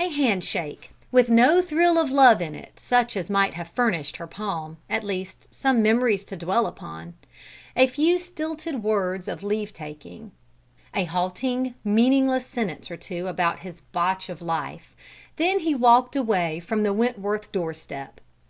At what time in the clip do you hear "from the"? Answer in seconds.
16.60-16.94